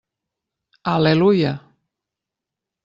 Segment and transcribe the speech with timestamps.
[0.93, 1.53] Al·leluia!